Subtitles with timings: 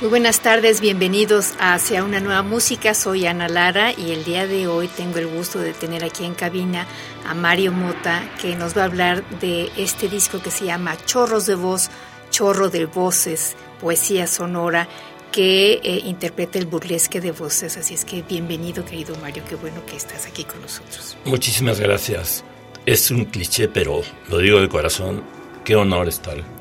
[0.00, 2.94] Muy buenas tardes, bienvenidos Hacia una nueva música.
[2.94, 6.34] Soy Ana Lara y el día de hoy tengo el gusto de tener aquí en
[6.34, 6.86] cabina
[7.26, 11.46] a Mario Mota que nos va a hablar de este disco que se llama Chorros
[11.46, 11.90] de Voz,
[12.30, 14.86] Chorro de Voces, Poesía Sonora
[15.32, 17.76] que eh, interpreta el burlesque de voces.
[17.76, 21.16] Así es que bienvenido, querido Mario, qué bueno que estás aquí con nosotros.
[21.24, 22.44] Muchísimas gracias.
[22.86, 25.24] Es un cliché, pero lo digo de corazón,
[25.64, 26.57] qué honor estar.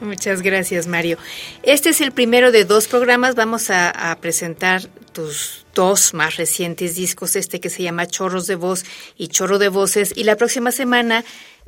[0.00, 1.18] Muchas gracias, Mario.
[1.62, 3.34] Este es el primero de dos programas.
[3.34, 8.84] Vamos a, presentar tus dos más recientes discos, este que se llama Chorros de Voz
[9.16, 10.12] y Chorro de Voces.
[10.14, 11.24] Y la próxima semana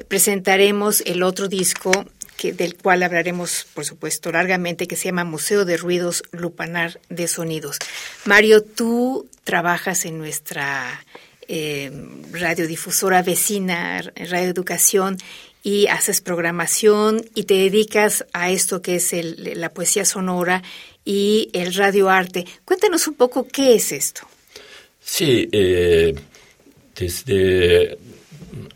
[0.08, 1.90] presentaremos el otro disco
[2.36, 7.28] que, del cual hablaremos, por supuesto, largamente, que se llama Museo de Ruidos Lupanar de
[7.28, 7.78] Sonidos.
[8.26, 11.02] Mario, tú trabajas en nuestra
[11.48, 11.90] eh,
[12.32, 15.16] radiodifusora vecina, Radio Educación,
[15.62, 20.62] y haces programación y te dedicas a esto que es la poesía sonora
[21.04, 22.46] y el radioarte.
[22.64, 24.22] Cuéntanos un poco qué es esto.
[25.00, 26.14] Sí, eh,
[26.94, 27.98] desde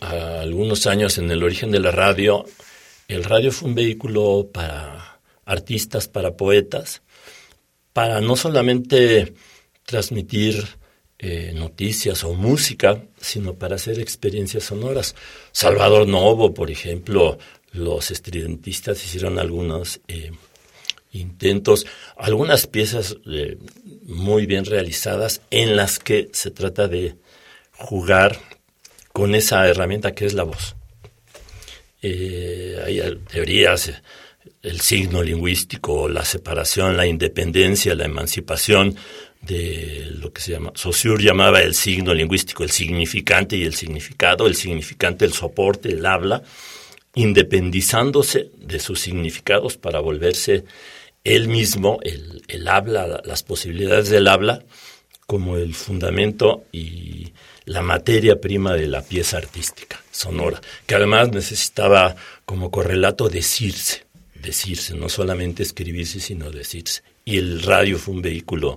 [0.01, 2.45] algunos años en el origen de la radio,
[3.09, 7.03] el radio fue un vehículo para artistas, para poetas,
[7.93, 9.35] para no solamente
[9.85, 10.67] transmitir
[11.25, 15.15] eh, noticias o música, sino para hacer experiencias sonoras.
[15.53, 17.39] Salvador Novo, por ejemplo,
[17.71, 20.33] los estridentistas hicieron algunos eh,
[21.13, 23.57] intentos, algunas piezas eh,
[24.03, 27.15] muy bien realizadas en las que se trata de
[27.71, 28.41] jugar
[29.13, 30.75] con esa herramienta que es la voz.
[32.03, 33.01] hay
[33.31, 33.93] teorías,
[34.61, 38.97] el signo lingüístico, la separación, la independencia, la emancipación,
[39.43, 44.47] de lo que se llama, Saussure llamaba el signo lingüístico, el significante y el significado,
[44.47, 46.43] el significante, el soporte, el habla,
[47.15, 50.65] independizándose de sus significados para volverse
[51.25, 54.63] él mismo, el, el habla, las posibilidades del habla,
[55.27, 57.33] como el fundamento y
[57.65, 62.15] la materia prima de la pieza artística sonora, que además necesitaba
[62.45, 64.05] como correlato decirse,
[64.35, 67.03] decirse, no solamente escribirse, sino decirse.
[67.25, 68.77] Y el radio fue un vehículo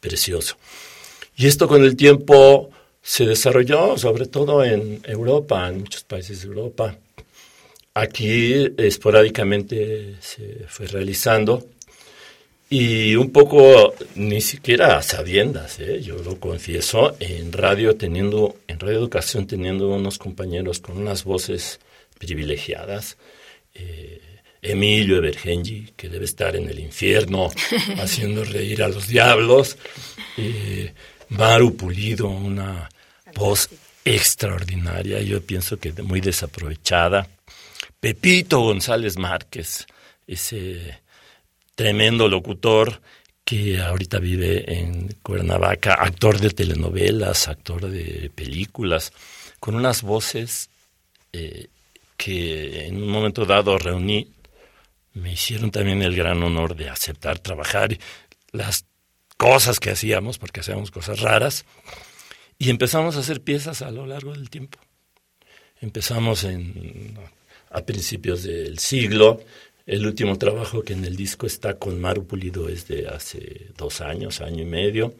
[0.00, 0.56] precioso.
[1.36, 2.70] Y esto con el tiempo
[3.02, 6.96] se desarrolló, sobre todo en Europa, en muchos países de Europa.
[7.94, 11.66] Aquí esporádicamente se fue realizando
[12.72, 16.00] y un poco ni siquiera a sabiendas, ¿eh?
[16.00, 21.80] yo lo confieso, en radio teniendo, en radio educación teniendo unos compañeros con unas voces
[22.16, 23.16] privilegiadas.
[23.74, 24.20] Eh,
[24.62, 27.50] Emilio Evergenji, que debe estar en el infierno
[27.98, 29.76] haciendo reír a los diablos,
[30.36, 30.92] eh,
[31.30, 32.88] Maru Pulido, una
[33.34, 33.68] voz
[34.04, 37.28] extraordinaria, yo pienso que muy desaprovechada,
[38.00, 39.86] Pepito González Márquez,
[40.26, 41.00] ese
[41.74, 43.00] tremendo locutor
[43.44, 49.12] que ahorita vive en Cuernavaca, actor de telenovelas, actor de películas,
[49.58, 50.70] con unas voces
[51.32, 51.68] eh,
[52.16, 54.28] que en un momento dado reuní
[55.14, 57.98] me hicieron también el gran honor de aceptar trabajar
[58.52, 58.86] las
[59.36, 61.64] cosas que hacíamos, porque hacíamos cosas raras,
[62.58, 64.78] y empezamos a hacer piezas a lo largo del tiempo.
[65.80, 67.16] Empezamos en,
[67.70, 69.42] a principios del siglo,
[69.86, 74.00] el último trabajo que en el disco está con Maru Pulido es de hace dos
[74.00, 75.14] años, año y medio,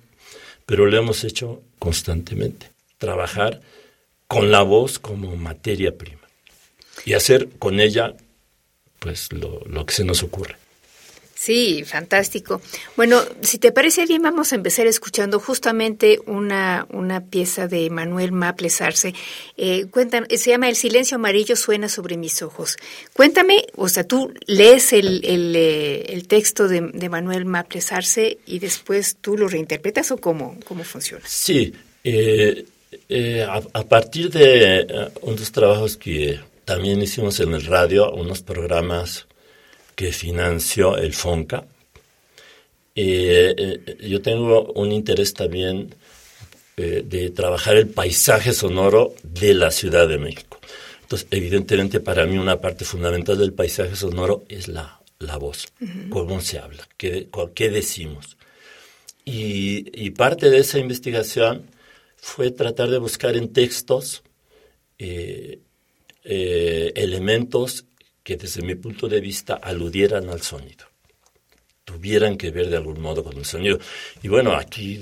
[0.67, 3.63] pero lo hemos hecho constantemente, trabajar
[4.29, 6.21] con la voz como materia prima
[7.05, 8.15] y hacer con ella
[9.01, 10.57] pues lo, lo que se nos ocurre.
[11.41, 12.61] Sí, fantástico.
[12.97, 18.31] Bueno, si te parece bien, vamos a empezar escuchando justamente una, una pieza de Manuel
[18.31, 19.15] Maples Arce.
[19.57, 19.87] Eh,
[20.37, 22.77] se llama El silencio amarillo suena sobre mis ojos.
[23.15, 29.17] Cuéntame, o sea, tú lees el, el, eh, texto de, Manuel Maples Arce y después
[29.19, 31.25] tú lo reinterpretas o cómo, cómo funciona.
[31.27, 31.73] Sí,
[32.05, 32.67] eh,
[33.49, 36.39] a, a, partir de unos trabajos que
[36.71, 39.27] también hicimos en el radio, unos programas
[39.97, 41.67] que financió el FONCA.
[42.95, 45.93] Eh, eh, yo tengo un interés también
[46.77, 50.61] eh, de trabajar el paisaje sonoro de la Ciudad de México.
[51.03, 55.67] Entonces, evidentemente, para mí una parte fundamental del paisaje sonoro es la, la voz,
[56.09, 58.37] cómo se habla, qué, qué decimos.
[59.25, 61.67] Y, y, parte de esa investigación
[62.17, 64.23] fue tratar de buscar en textos
[66.23, 67.85] elementos
[68.23, 70.87] que desde mi punto de vista aludieran al sonido,
[71.85, 73.79] tuvieran que ver de algún modo con el sonido.
[74.23, 75.01] Y bueno, aquí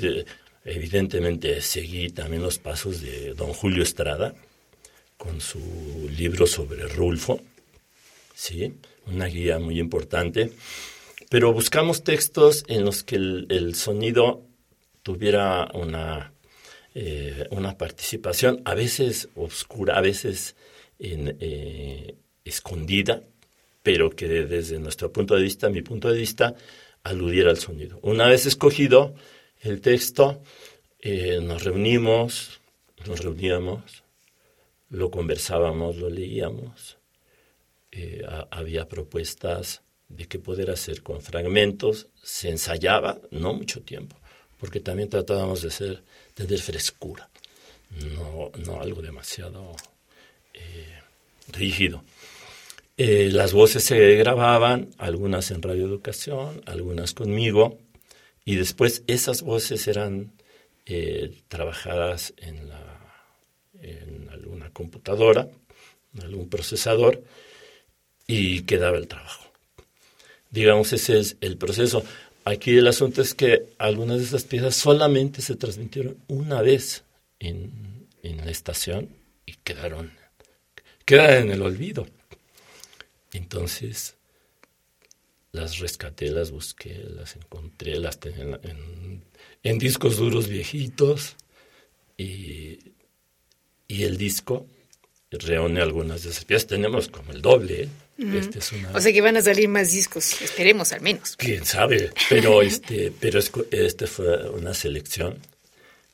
[0.65, 4.35] evidentemente seguí también los pasos de don Julio Estrada
[5.17, 7.41] con su libro sobre Rulfo,
[8.35, 8.75] ¿sí?
[9.07, 10.53] una guía muy importante,
[11.29, 14.43] pero buscamos textos en los que el, sonido
[15.03, 16.33] tuviera una,
[16.95, 20.55] eh, una participación, a veces oscura, a veces
[20.99, 23.23] eh, escondida,
[23.83, 26.55] pero que desde nuestro punto de vista, mi punto de vista,
[27.05, 27.99] aludiera al sonido.
[28.03, 29.15] Una vez escogido
[29.61, 30.43] el texto,
[31.01, 32.61] eh, nos reunimos,
[33.07, 34.03] nos reuníamos,
[34.91, 36.99] lo conversábamos, lo leíamos,
[37.93, 44.17] eh, había propuestas de qué poder hacer con fragmentos, se ensayaba, no mucho tiempo,
[44.59, 46.03] porque también tratábamos de ser,
[46.35, 47.29] tener frescura,
[48.15, 49.77] no, no algo demasiado
[51.49, 52.05] rígido.
[52.97, 57.79] Eh, las voces se grababan, algunas en Radio Educación, algunas conmigo,
[58.45, 60.33] y después esas voces eran
[60.87, 62.71] eh, trabajadas en,
[64.33, 65.49] alguna computadora,
[66.15, 67.23] en algún procesador,
[68.27, 69.45] y quedaba el trabajo.
[70.51, 72.03] Digamos, ese es el proceso.
[72.45, 77.05] Aquí el asunto es que algunas de esas piezas solamente se transmitieron una vez
[77.39, 79.11] en, en la estación
[79.45, 80.13] y quedaron,
[81.09, 82.07] quedaron en el olvido.
[83.33, 84.15] Entonces
[85.53, 88.61] las rescaté, las busqué, las encontré, las tenía
[89.63, 91.35] en, discos duros viejitos
[92.19, 92.79] y,
[93.89, 94.67] el disco
[95.31, 96.67] reúne algunas de esas piezas.
[96.67, 97.85] Tenemos como el doble.
[97.85, 97.89] ¿eh?
[98.39, 98.59] este
[98.93, 101.37] O sea que van a salir más discos, esperemos al menos.
[101.37, 103.41] Quién sabe, pero este, pero
[103.71, 105.39] este fue una selección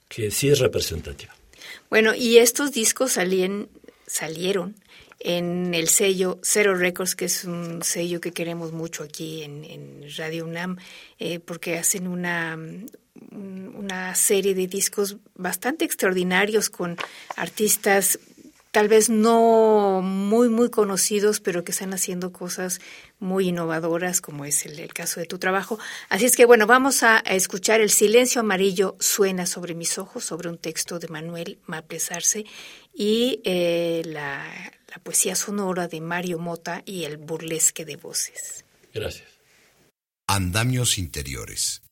[0.08, 1.34] que sí es representativa.
[1.90, 3.68] Bueno, y estos discos salían,
[4.06, 4.76] salieron
[5.24, 10.44] en el sello Zero Records, que es un sello que queremos mucho aquí en, Radio
[10.44, 10.76] UNAM,
[11.18, 12.58] eh, porque hacen una,
[13.32, 16.96] una serie de discos bastante extraordinarios con
[17.36, 18.18] artistas
[18.74, 22.80] tal vez no muy, muy conocidos, pero que están haciendo cosas
[23.20, 25.78] muy innovadoras, como es el, caso de tu trabajo.
[26.08, 30.48] Así es que, bueno, vamos a, escuchar El silencio amarillo suena sobre mis ojos, sobre
[30.48, 32.46] un texto de Manuel Maples Arce,
[32.92, 34.44] y eh, la,
[34.94, 38.64] la poesía sonora de Mario Mota y el burlesque de voces.
[38.92, 39.28] Gracias.
[40.28, 41.82] Andamios interiores.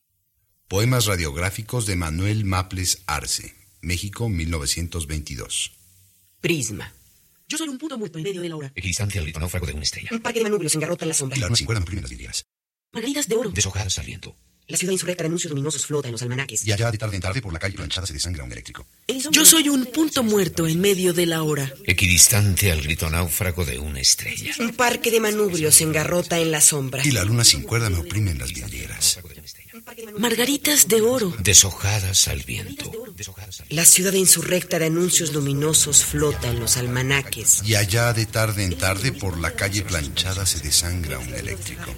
[0.69, 5.73] Poemas radiográficos de Manuel Maples Arce, México 1922.
[6.41, 6.95] Prisma.
[7.49, 8.73] Yo soy un punto muerto en medio de la hora.
[8.75, 10.09] Equidistancia del náufrago de una estrella.
[10.13, 11.37] Un parque de manubrios engarrota en la sombra.
[11.37, 12.45] Y la luna sin cuerda las vidrieras.
[12.93, 13.51] Margaritas de oro.
[13.51, 14.37] Deshojadas al viento.
[14.73, 16.67] La ciudad insurrecta de anuncios luminosos flota en los almanaques.
[16.67, 18.87] Y allá de tarde en tarde por la calle planchada se desangra un eléctrico.
[19.31, 21.71] Yo soy un punto muerto en medio de la hora.
[21.85, 24.55] Equidistante al grito náufrago de una estrella.
[24.61, 27.07] Un parque de manubrios engarrota en la sombra.
[27.07, 29.19] Y la luna sin cuerda me oprime en las vidrieras.
[30.17, 31.37] Margaritas de oro.
[31.41, 32.91] Deshojadas al viento.
[33.69, 37.63] La ciudad insurrecta de anuncios luminosos flota en los almanaques.
[37.63, 41.95] Y allá de tarde en tarde por la calle planchada se desangra un eléctrico.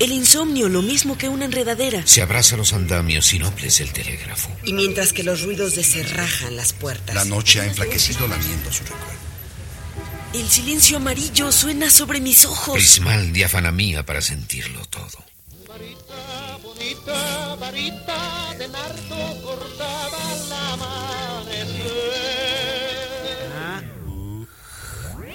[0.00, 2.02] El insomnio, lo mismo que una enredadera.
[2.06, 4.48] Se abraza los andamios inoples del telégrafo.
[4.64, 7.14] Y mientras que los ruidos deserrajan las puertas.
[7.14, 9.20] La noche ha enflaquecido lamiendo su recuerdo.
[10.32, 12.76] El silencio amarillo suena sobre mis ojos.
[12.76, 15.22] Prismal diáfana mía para sentirlo todo.
[15.68, 20.76] Varita bonita, varita de nardo cortada la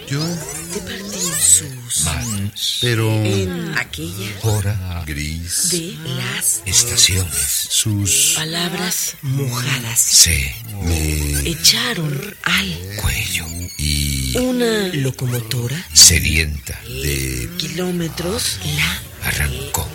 [0.07, 0.23] Yo.
[0.23, 2.03] De partir sus.
[2.05, 12.35] días, Pero En aquella hora, gris, de las estaciones, sus palabras mojadas se me echaron
[12.43, 13.45] al cuello
[13.77, 19.87] y una locomotora sedienta de kilómetros la arrancó.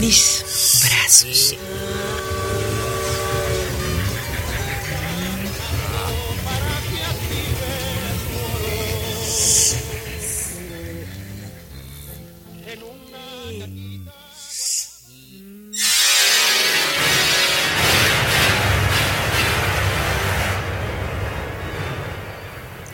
[0.00, 0.44] mis
[0.82, 1.54] brazos.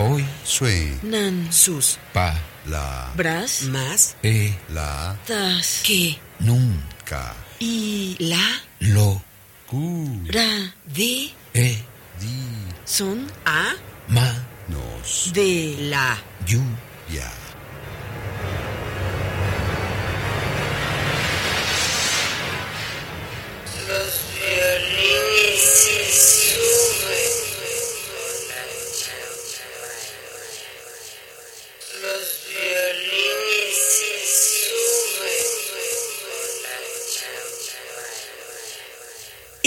[0.01, 2.35] Hoy, sue Nan sus pa,
[2.67, 9.21] la bras más e, la tas que nun, ca y la lo,
[9.67, 11.83] cu ra de e,
[12.21, 12.39] di
[12.85, 13.75] son a
[14.09, 16.63] ma, nos de la yu,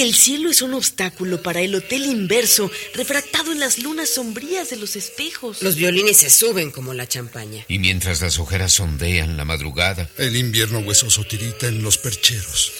[0.01, 4.77] El cielo es un obstáculo para el hotel inverso, refractado en las lunas sombrías de
[4.77, 5.61] los espejos.
[5.61, 7.65] Los violines se suben como la champaña.
[7.67, 12.71] y mientras las ojeras sondean la madrugada, el invierno huesoso tirita en los percheros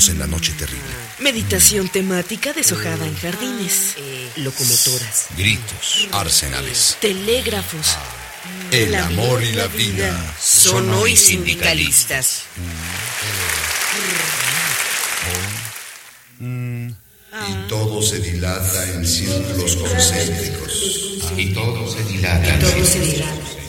[0.00, 0.82] coincidimos en la noche terrible
[1.20, 3.96] Meditación temática deshojada en jardines.
[4.36, 5.26] Locomotoras.
[5.36, 7.96] gritos, arsenales Telégrafos.
[8.70, 12.42] el amor y la vida Son hoy sindicalistas.
[16.40, 22.58] y todo se dilata en círculos concéntricos y todo se dilata.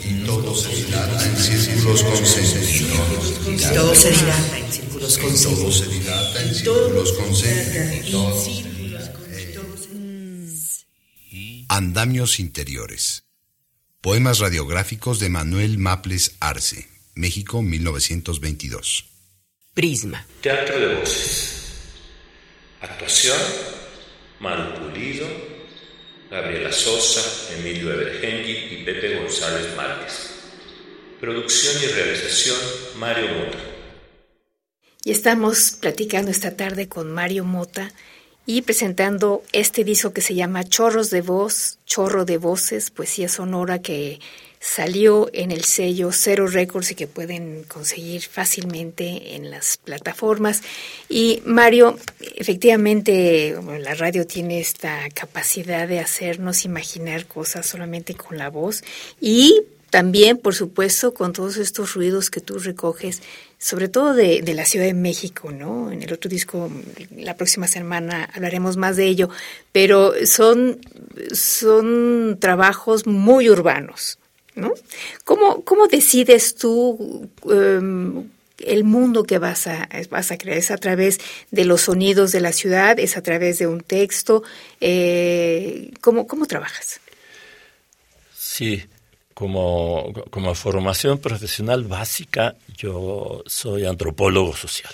[0.03, 6.20] y todo se dilata en círculos concéntricos Todo se dilata en círculos dilata
[6.51, 8.63] en círculos concéntricos
[11.69, 13.23] Andamios interiores.
[14.01, 19.05] Poemas radiográficos de Manuel Maples Arce, México 1922.
[19.73, 20.25] Prisma.
[20.41, 21.53] Teatro de voces.
[22.81, 23.37] Actuación:
[24.41, 25.27] Maru Pulido,
[26.29, 30.31] Gabriela Sosa, Emilio Evergengui y Pepe González Márquez.
[31.21, 32.57] Producción y realización:
[32.97, 33.70] Mario Mota.
[35.03, 37.91] Y estamos platicando esta tarde con Mario Mota
[38.45, 43.81] y presentando este disco que se llama Chorros de Voz, Chorro de Voces, poesía sonora
[43.81, 44.19] que
[44.59, 50.61] salió en el sello Cero Records y que pueden conseguir fácilmente en las plataformas.
[51.09, 51.97] Y Mario,
[52.35, 58.83] efectivamente, la radio tiene esta capacidad de hacernos imaginar cosas solamente con la voz
[59.19, 63.21] y también, por supuesto, con todos estos ruidos que tú recoges,
[63.61, 65.91] sobre todo de, de, la Ciudad de México, ¿no?
[65.91, 66.71] En el otro disco,
[67.15, 69.29] la próxima semana hablaremos más de ello,
[69.71, 70.79] pero son,
[71.31, 74.17] son trabajos muy urbanos,
[74.55, 74.73] ¿no?
[75.25, 78.27] ¿Cómo, cómo decides tú um,
[78.57, 80.57] el mundo que vas a, vas a crear?
[80.57, 81.19] ¿Es a través
[81.51, 82.97] de los sonidos de la ciudad?
[82.99, 84.41] ¿Es a través de un texto?
[84.79, 86.99] Eh, ¿cómo, ¿Cómo trabajas?
[88.35, 88.83] Sí,
[89.41, 94.93] como, como formación profesional básica, yo soy antropólogo social.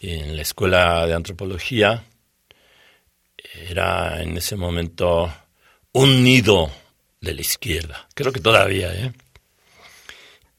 [0.00, 2.02] En la escuela de antropología
[3.68, 5.32] era en ese momento
[5.92, 6.72] un nido
[7.20, 9.12] de la izquierda, creo que todavía, ¿eh?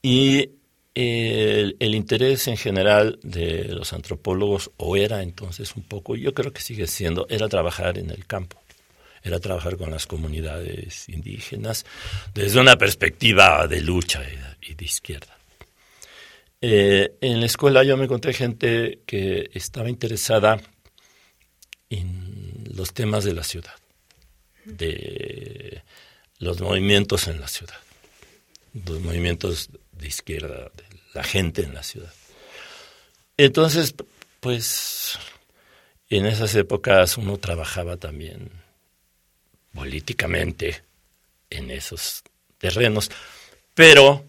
[0.01, 0.51] Y
[0.96, 6.53] el, el, interés en general de los antropólogos, o era entonces un poco, yo creo
[6.53, 8.62] que sigue siendo, era trabajar en el campo
[9.24, 11.86] era trabajar con las comunidades indígenas
[12.34, 14.22] desde una perspectiva de lucha
[14.62, 15.38] y de izquierda.
[16.65, 20.62] Eh, en la escuela yo me encontré gente que estaba interesada
[21.89, 23.74] en los temas de la ciudad,
[24.65, 25.84] de
[26.39, 27.77] los movimientos en la ciudad,
[28.74, 32.13] los movimientos de izquierda, de la gente en la ciudad.
[33.36, 33.94] Entonces,
[34.39, 35.20] pues,
[36.10, 38.62] en esas épocas uno trabajaba también
[39.74, 40.84] políticamente
[41.50, 42.24] en esos
[42.58, 43.10] terrenos,
[43.74, 44.25] pero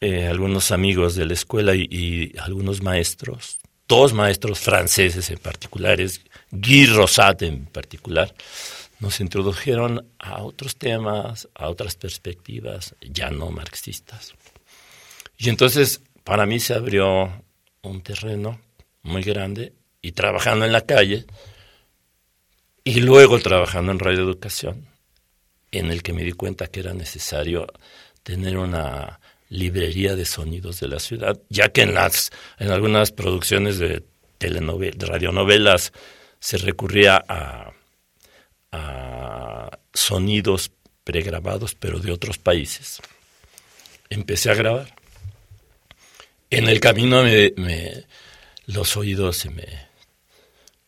[0.00, 3.60] eh, algunos amigos de la escuela y, y, algunos maestros
[3.90, 6.20] dos maestros franceses en particulares,
[6.52, 8.32] Guy Rosat en particular,
[9.00, 14.32] nos introdujeron a otros temas, a otras perspectivas ya no marxistas.
[15.36, 17.32] Y entonces para mí se abrió
[17.82, 18.60] un terreno
[19.02, 21.24] muy grande y trabajando en la calle
[22.84, 24.86] y luego trabajando en Radio Educación,
[25.70, 27.66] en el que me di cuenta que era necesario
[28.22, 33.78] tener una librería de sonidos de la ciudad, ya que en las en algunas producciones
[33.78, 34.04] de
[34.38, 35.92] telenovelas, radionovelas
[36.38, 37.72] se recurría a,
[38.72, 40.70] a sonidos
[41.04, 43.00] pregrabados, pero de otros países.
[44.08, 44.94] Empecé a grabar.
[46.50, 48.04] En el camino me, me,
[48.66, 49.89] los oídos se me,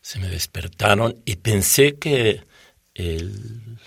[0.03, 2.41] se me despertaron y pensé que
[2.93, 3.79] el,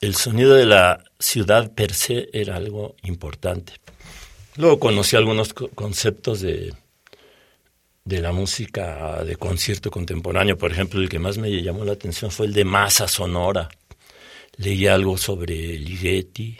[0.00, 3.72] el sonido de la ciudad per se era algo importante.
[4.54, 6.72] Luego conocí algunos conceptos de,
[8.04, 10.56] de la música de concierto contemporáneo.
[10.56, 13.68] Por ejemplo, el que más me llamó la atención fue el de masa sonora.
[14.58, 16.58] Leí algo sobre Ligeti.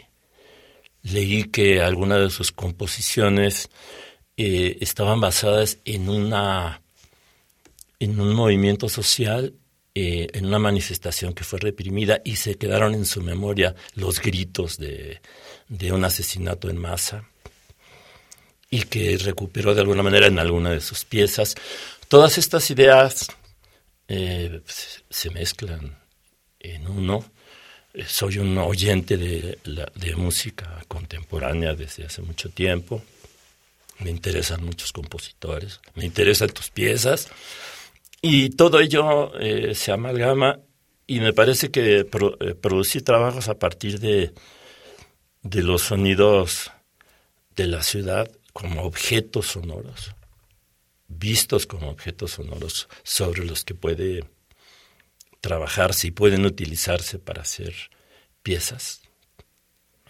[1.03, 3.69] Leí que algunas de sus composiciones
[4.35, 6.81] eh, estaban basadas en una
[7.99, 9.53] en un movimiento social,
[9.95, 14.77] eh, en una manifestación que fue reprimida y se quedaron en su memoria los gritos
[14.77, 15.21] de,
[15.67, 17.27] de un asesinato en masa
[18.69, 21.55] y que recuperó de alguna manera en alguna de sus piezas.
[22.07, 23.27] Todas estas ideas
[24.07, 24.61] eh,
[25.09, 25.97] se mezclan
[26.59, 27.25] en uno.
[27.93, 33.01] Eh, soy un oyente de, de música contemporánea desde hace mucho tiempo.
[33.99, 37.29] Me interesan muchos compositores, me interesan tus piezas.
[38.29, 40.59] Y todo ello eh, se amalgama
[41.05, 44.33] y me parece que pro, eh, producir trabajos a partir de,
[45.43, 46.69] de los sonidos
[47.55, 50.11] de la ciudad como objetos sonoros,
[51.07, 54.25] vistos como objetos sonoros sobre los que puede
[55.39, 57.73] trabajarse y pueden utilizarse para hacer
[58.43, 59.03] piezas.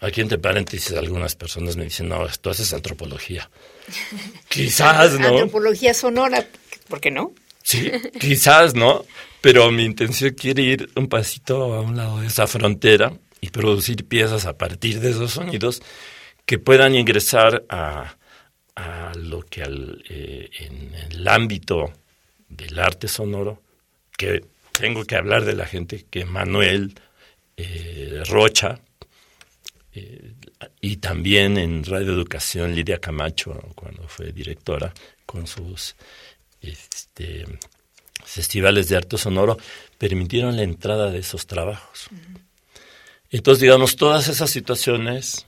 [0.00, 3.48] Aquí entre paréntesis algunas personas me dicen, no, esto haces antropología.
[4.48, 5.28] quizás, ¿no?
[5.28, 6.44] Antropología sonora,
[6.88, 7.32] ¿por qué no?
[7.68, 9.04] Sí, quizás, ¿no?
[9.42, 14.08] Pero mi intención quiere ir un pasito a un lado de esa frontera y producir
[14.08, 15.82] piezas a partir de esos sonidos
[16.46, 18.16] que puedan ingresar a,
[18.74, 21.92] a lo que al, eh, en el ámbito
[22.48, 23.62] del arte sonoro,
[24.16, 26.94] que tengo que hablar de la gente que Manuel
[27.58, 28.80] eh, Rocha,
[29.92, 30.32] eh,
[30.80, 34.94] y también en Radio Educación Lidia Camacho, cuando fue directora,
[35.26, 35.94] con sus
[36.62, 37.44] este,
[38.24, 39.58] festivales de arte sonoro,
[39.98, 42.08] permitieron la entrada de esos trabajos.
[43.30, 45.46] Entonces, digamos, todas esas situaciones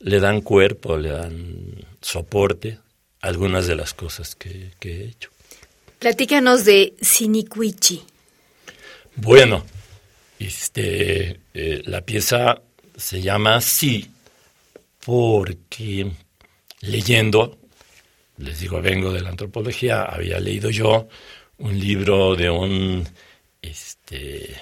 [0.00, 2.78] le dan cuerpo, le dan soporte
[3.20, 5.30] a algunas de las cosas que, que he hecho.
[5.98, 8.02] Platícanos de Siniquichi.
[9.16, 9.64] Bueno,
[10.38, 12.60] este, eh, la pieza
[12.96, 14.10] se llama así
[15.04, 16.10] porque
[16.80, 17.58] leyendo,
[18.38, 21.08] les digo, vengo de la antropología, había leído yo
[21.58, 23.08] un libro de un
[23.62, 24.54] este,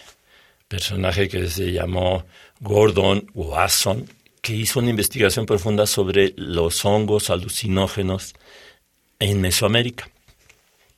[0.68, 2.24] personaje que se llamó
[2.60, 4.08] Gordon Wasson,
[4.40, 8.34] que hizo una investigación profunda sobre los hongos alucinógenos
[9.18, 10.08] en Mesoamérica.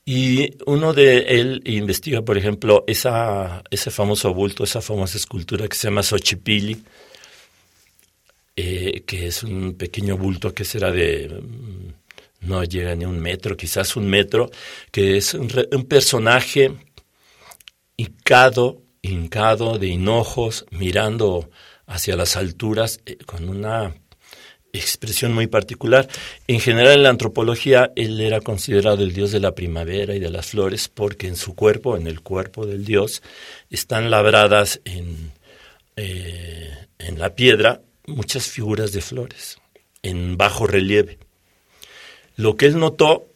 [0.04, 5.76] Y uno de él investiga, por ejemplo, esa, ese famoso bulto, esa famosa escultura que
[5.76, 6.80] se llama Xochipilli,
[8.54, 11.42] eh, que es un pequeño bulto que será de,
[12.40, 14.50] no llega ni un metro, quizás un metro,
[14.90, 16.72] que es un, un personaje
[17.96, 21.50] hincado, hincado de hinojos, mirando
[21.86, 23.94] hacia las alturas eh, con una
[24.72, 26.08] expresión muy particular.
[26.46, 30.30] En general en la antropología él era considerado el dios de la primavera y de
[30.30, 33.22] las flores porque en su cuerpo, en el cuerpo del dios,
[33.70, 35.32] están labradas en,
[35.96, 39.58] eh, en la piedra muchas figuras de flores
[40.02, 41.18] en bajo relieve.
[42.36, 43.26] Lo que él notó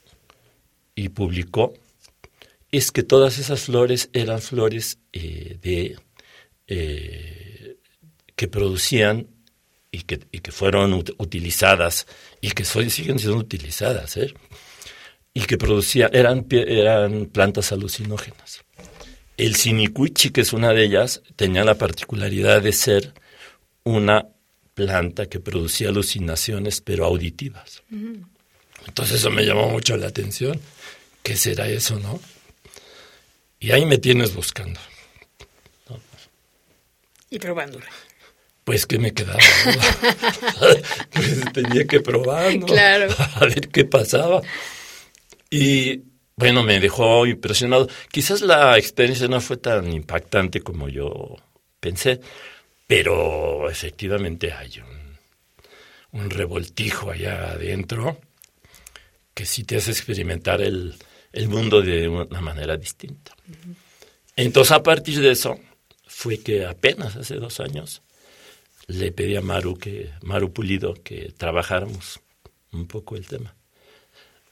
[0.95, 1.75] y publicó
[2.71, 5.97] es que todas esas flores eran flores eh,
[6.67, 7.77] eh,
[8.37, 9.27] que producían
[9.93, 12.07] y que, fueron ut utilizadas
[12.41, 14.33] y que soy, siguen siendo utilizadas, ¿eh?
[15.35, 18.63] y que producían, eran, eran plantas alucinógenas.
[19.37, 23.15] El sinicuichi, que es una de ellas, tenía la particularidad de ser
[23.85, 24.29] una
[24.75, 27.83] planta que producía alucinaciones, pero auditivas.
[27.89, 28.23] Mm.
[28.87, 30.61] Entonces eso me llamó mucho la atención.
[31.23, 32.21] ¿Qué será eso, no?
[33.59, 34.81] Y ahí me tienes buscando.
[35.89, 36.01] ¿no?
[37.29, 37.85] Y probándolo.
[38.65, 39.39] Pues que me quedaba.
[41.13, 42.67] pues tenía que probar, ¿no?
[42.67, 43.15] Claro.
[43.37, 44.41] A ver qué pasaba.
[45.51, 46.03] Y
[46.37, 47.89] bueno, me dejó impresionado.
[48.11, 51.37] Quizás la experiencia no fue tan impactante como yo
[51.81, 52.21] pensé,
[52.87, 58.19] pero efectivamente hay un, un revoltijo allá adentro
[59.41, 60.95] que sí te hace experimentar el,
[61.33, 63.35] el mundo de una manera distinta.
[64.37, 65.59] Entonces, a partir de eso,
[66.07, 68.03] fue que apenas hace dos años
[68.87, 72.21] le pedí a Maru, que, Maru Pulido que trabajáramos
[72.73, 73.57] un poco el tema.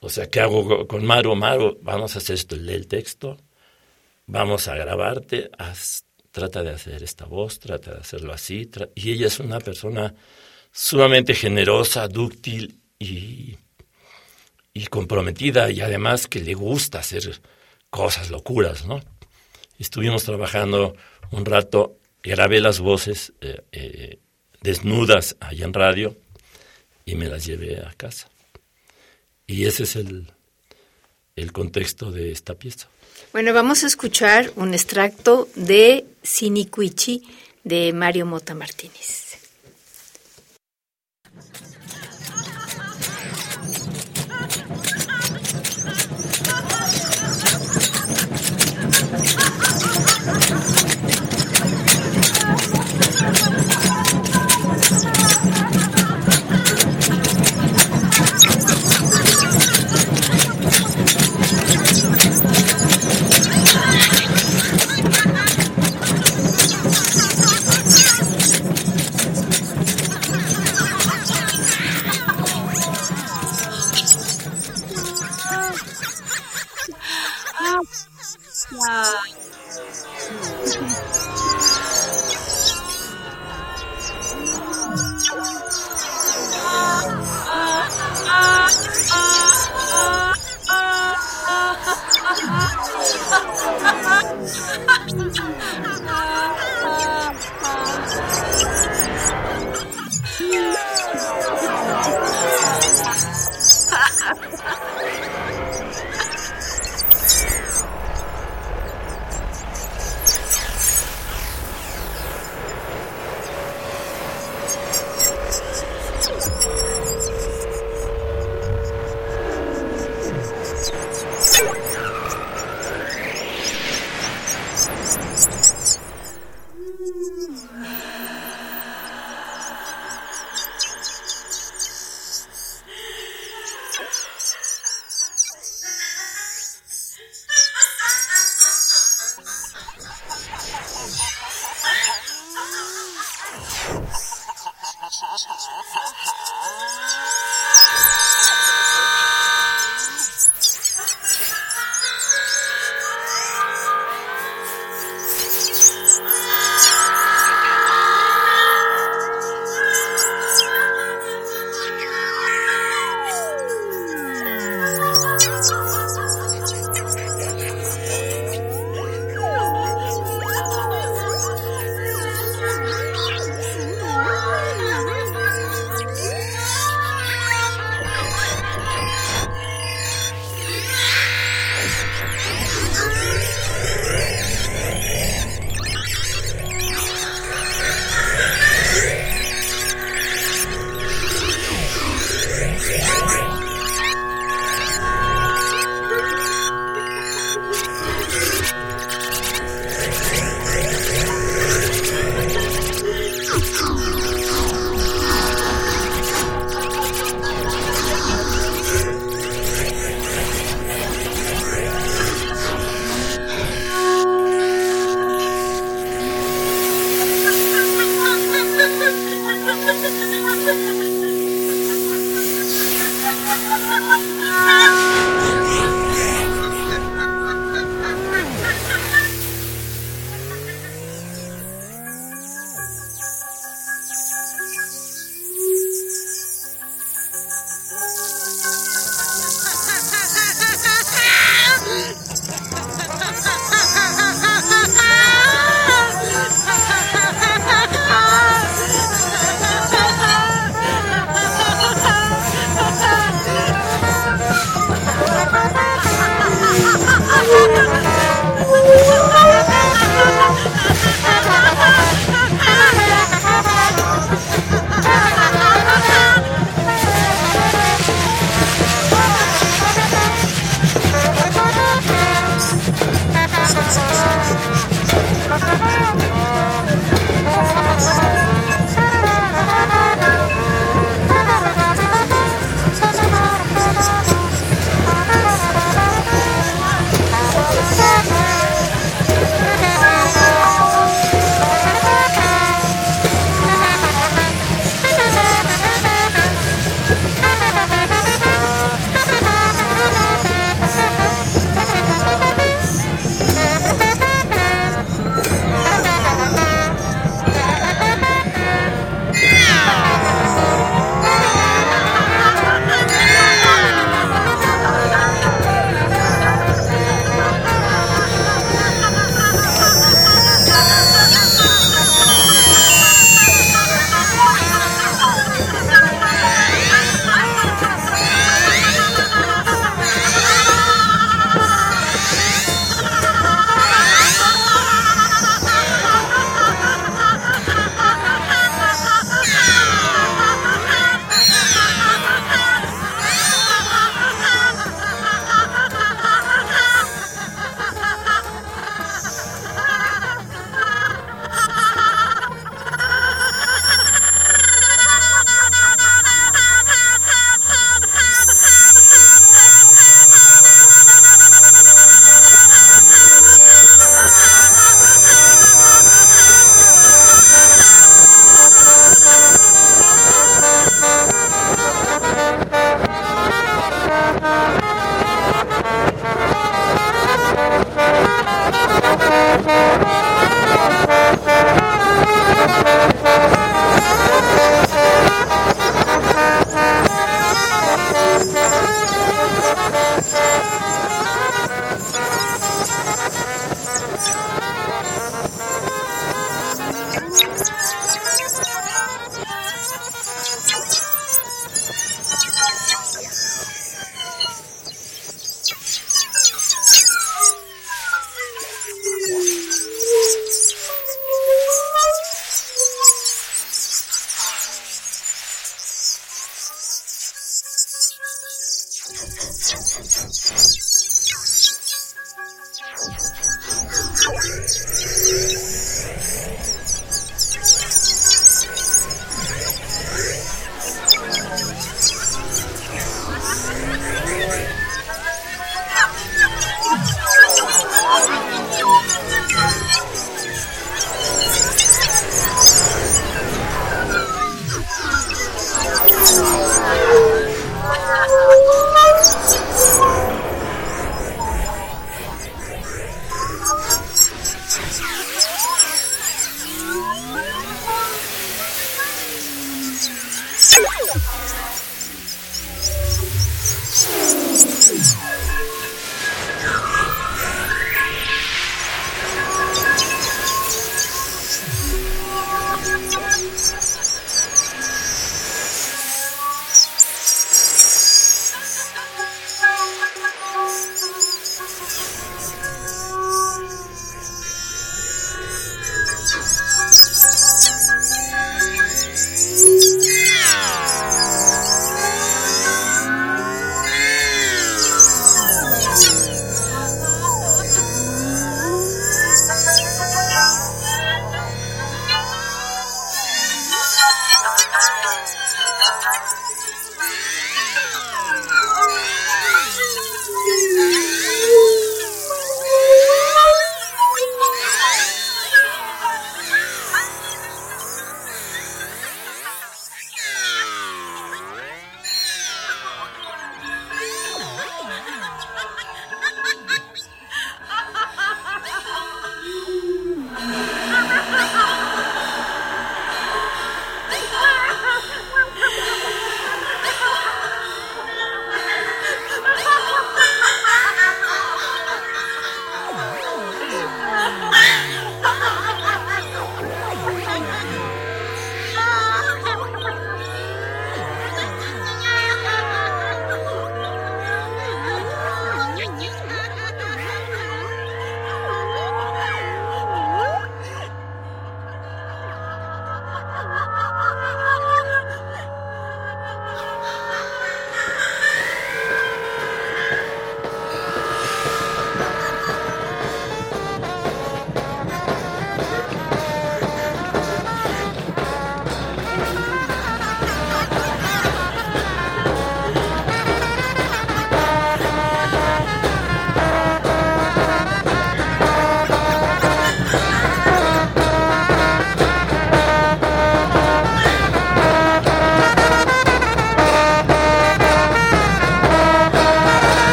[0.00, 1.36] O sea, ¿qué hago con Maru?
[1.36, 3.36] Maru, vamos a hacer esto, lee el texto,
[4.24, 5.50] vamos a grabarte,
[6.30, 8.70] trata de hacer esta voz, trata de hacerlo así.
[8.94, 10.14] y ella es una persona
[10.72, 13.58] sumamente generosa, dúctil y
[14.72, 17.40] y comprometida y además que le gusta hacer
[17.90, 19.00] cosas locuras, ¿no?
[19.78, 20.96] Estuvimos trabajando
[21.30, 24.18] un rato, grabé las voces eh, eh,
[24.60, 26.16] desnudas allá en radio
[27.04, 28.28] y me las llevé a casa.
[29.46, 30.32] Y ese es el,
[31.34, 32.88] el contexto de esta pieza.
[33.32, 37.22] Bueno, vamos a escuchar un extracto de Siniquichi
[37.64, 39.29] de Mario Mota Martínez.
[50.30, 50.69] Ha ha ha!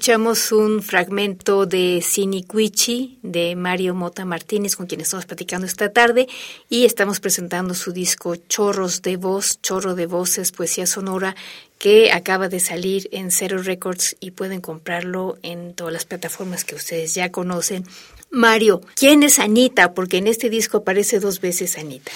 [0.00, 6.26] Escuchamos un fragmento de Siniquichi de Mario Mota Martínez, con quien estamos platicando esta tarde,
[6.70, 11.36] y estamos presentando su disco Chorros de Voz, Chorro de Voces, Poesía Sonora,
[11.78, 16.76] que acaba de salir en Zero Records y pueden comprarlo en todas las plataformas que
[16.76, 17.84] ustedes ya conocen.
[18.30, 19.92] Mario, ¿quién es Anita?
[19.92, 22.10] Porque en este disco aparece dos veces Anita.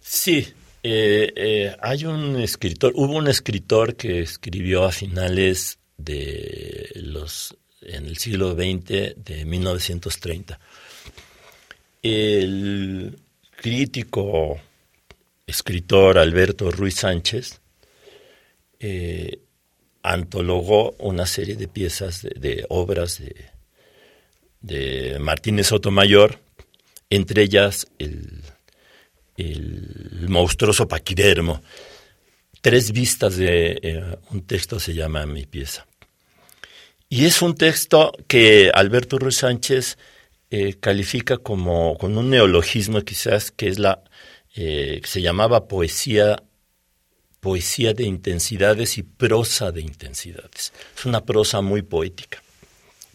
[0.00, 0.46] Sí,
[0.84, 8.06] eh, eh, hay un escritor, hubo un escritor que escribió a finales de los en
[8.06, 10.58] el siglo XX de 1930.
[12.02, 13.18] El
[13.56, 14.60] crítico
[15.46, 17.60] escritor Alberto Ruiz Sánchez
[18.80, 19.40] eh,
[20.02, 23.20] antologó una serie de piezas de, obras
[24.60, 26.38] de, Martínez Sotomayor,
[27.10, 28.42] entre ellas el,
[29.36, 31.62] el monstruoso paquidermo.
[32.60, 35.87] Tres vistas de eh, un texto se llama Mi pieza.
[37.08, 39.96] Y es un texto que Alberto Ruiz Sánchez
[40.50, 44.02] eh, califica como con un neologismo quizás que es la
[44.54, 46.42] eh, se llamaba poesía
[47.40, 50.72] poesía de intensidades y prosa de intensidades.
[50.96, 52.42] Es una prosa muy poética,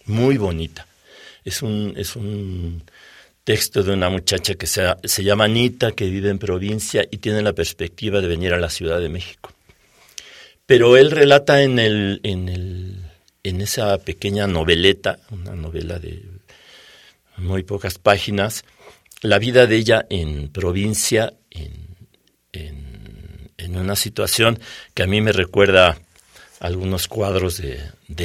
[0.06, 0.88] muy bonita.
[1.44, 2.84] Es un, es un
[3.44, 7.42] texto de una muchacha que se, se llama Anita, que vive en provincia y tiene
[7.42, 9.54] la perspectiva de venir a la Ciudad de México
[10.66, 13.03] pero él relata en, el, en, el,
[13.44, 16.24] en esa pequeña noveleta, una novela de
[17.38, 18.64] muy pocas páginas,
[19.22, 21.84] la vida de ella en provincia, en,
[22.52, 24.60] en, una situación
[24.94, 25.98] que a mí me recuerda
[26.60, 27.82] algunos cuadros de,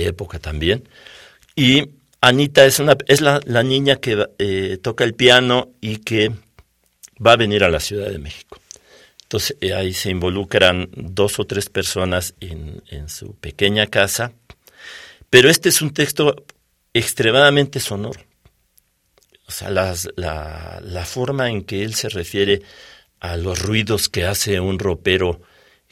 [0.07, 0.88] época también.
[1.57, 6.33] Y Anita es, una, es la, niña que eh, toca el piano y que
[7.24, 8.61] va a venir a la Ciudad de México.
[9.22, 14.33] Entonces eh, ahí se involucran dos o tres personas en, su pequeña casa,
[15.30, 16.44] pero este es un texto
[16.94, 18.20] extremadamente sonoro.
[19.46, 22.62] O sea, la, forma en que él se refiere
[23.20, 25.40] a los ruidos que hace un ropero,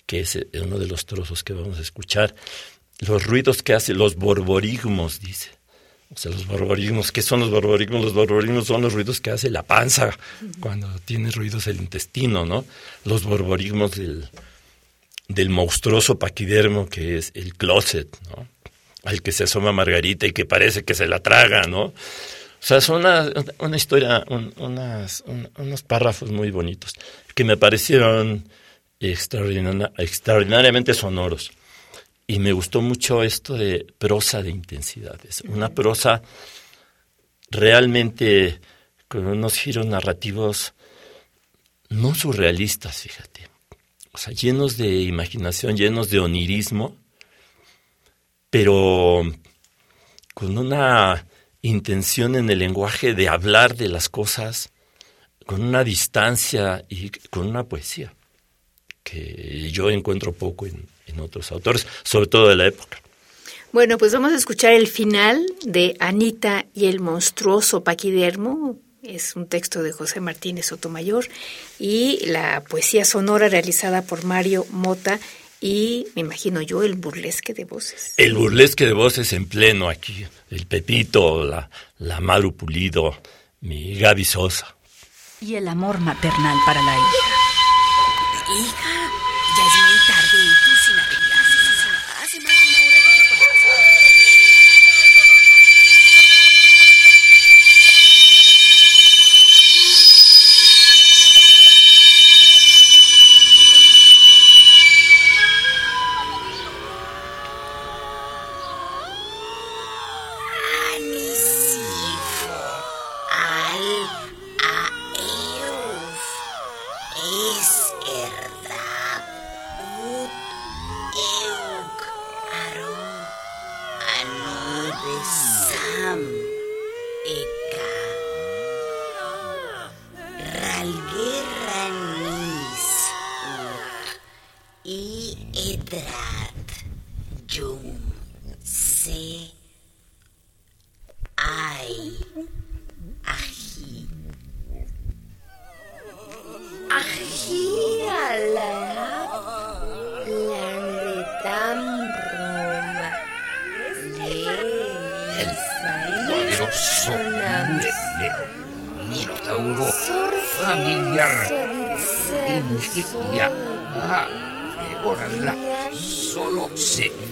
[0.05, 2.35] que es uno de los trozos que vamos a escuchar,
[3.01, 5.51] los ruidos que hace, los borborigmos, dice.
[6.14, 8.05] O sea, los borborismos, ¿qué son los borborismos?
[8.05, 10.16] Los borborismos son los ruidos que hace la panza
[10.61, 12.64] cuando tiene ruidos el intestino, ¿no?
[13.05, 14.29] Los borborismos del,
[15.29, 18.46] del monstruoso paquidermo que es el closet, ¿no?
[19.07, 21.85] Al que se asoma Margarita y que parece que se la traga, ¿no?
[21.85, 21.95] O
[22.61, 24.25] sea, son una, una historia,
[24.59, 25.25] unas,
[25.57, 26.95] unos párrafos muy bonitos
[27.35, 28.49] que me parecieron
[29.01, 31.53] extraordinariamente sonoros.
[32.27, 36.23] Y me gustó mucho esto de prosa de intensidades, una prosa
[37.51, 38.59] realmente
[39.07, 40.75] con unos giros narrativos
[41.88, 43.49] no surrealistas, fíjate,
[44.12, 46.97] o sea, llenos de imaginación, llenos de onirismo,
[48.57, 49.23] pero
[50.33, 51.27] con una
[51.61, 54.71] intención en el lenguaje de hablar de las cosas
[55.45, 58.14] con una distancia y con una poesía
[59.03, 60.88] que yo encuentro poco en,
[61.21, 62.99] otros autores, sobre todo de la época.
[63.73, 68.79] Bueno, pues vamos a escuchar el final de Anita y el monstruoso paquidermo.
[69.03, 71.27] Es un texto de José Martínez Sotomayor
[71.79, 75.19] y la poesía sonora realizada por Mario Mota
[75.61, 78.14] y me imagino yo el burlesque de voces.
[78.16, 80.27] El burlesque de voces en pleno aquí.
[80.51, 83.18] El Pepito, la, la Maru Pulido,
[83.61, 84.76] mi Gaby Sosa.
[85.41, 87.26] Y el amor maternal para la hija.
[88.59, 89.11] Hija,
[89.57, 89.95] ya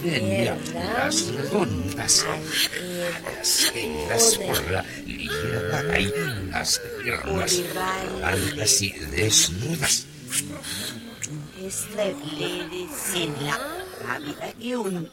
[0.05, 2.25] las redondas
[3.37, 6.13] Las negras por la ligera y
[6.51, 7.61] las piernas
[8.23, 10.05] altas y desnudas
[11.61, 13.59] Estrebles en la
[14.13, 15.09] habitación,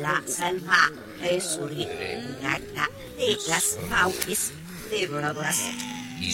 [0.00, 4.52] la salva resurrecta de las fauces
[4.90, 5.58] de brodas.
[6.20, 6.32] Y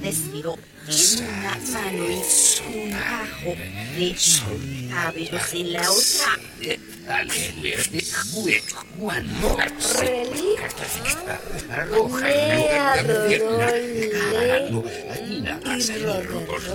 [0.00, 0.58] vestido
[0.88, 2.22] en una mano y
[2.74, 3.50] un bajo
[5.14, 6.38] de en la otra.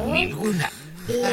[0.06, 0.72] Ninguna
[1.08, 1.32] La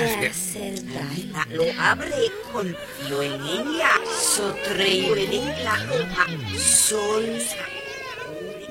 [1.50, 2.76] lo abre con
[3.10, 3.90] lo en ella,
[4.22, 6.26] sotreo en la hoja,
[6.60, 7.26] sol,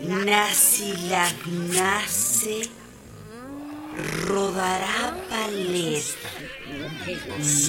[0.04, 1.32] nace la
[1.74, 2.70] nace,
[4.26, 6.30] rodará paleta,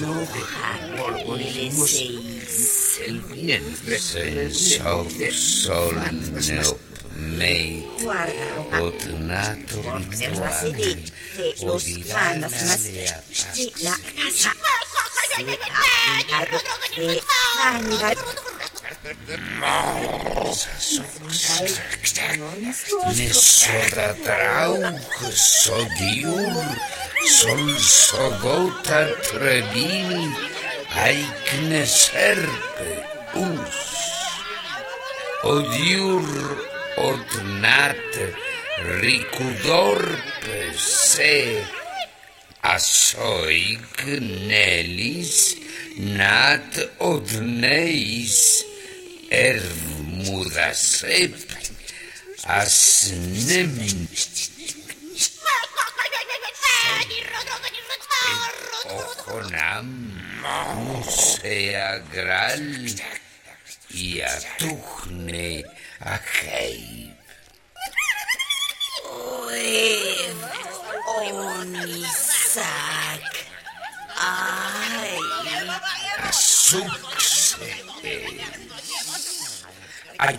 [0.01, 0.71] moja
[1.87, 2.99] seis.
[3.07, 6.77] el vientre sol sol no
[7.37, 7.87] mei
[8.81, 10.91] otnato Observase de,
[19.03, 20.69] de los fantasmas de la casa.
[20.79, 23.15] Se ha de sangre.
[23.15, 26.55] Nesoratrauk sodiur
[27.25, 30.33] sol sogota trebil
[30.95, 32.91] Aikneserpe
[33.35, 33.79] us.
[35.43, 36.29] Odiur
[36.97, 38.13] odnat
[39.01, 41.35] ricudorpe se
[42.61, 44.05] asoig
[44.47, 45.55] nelis
[45.97, 48.64] nat odneis
[49.29, 51.59] Έρμουρας είπε,
[52.45, 53.09] ας
[53.45, 54.09] νεμει.
[58.87, 59.85] Ο αγράλ
[60.75, 62.95] μου θα γράλλει
[64.23, 65.63] ατοχνε
[65.99, 67.13] αγείπ.
[71.07, 72.15] Ο ευωνισάκ.
[80.19, 80.31] Ah.